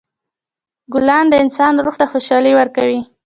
ګلان 0.93 1.25
د 1.29 1.33
انسان 1.43 1.73
روح 1.85 1.95
ته 1.99 2.05
خوشحالي 2.11 2.51
ورکوي. 2.55 3.01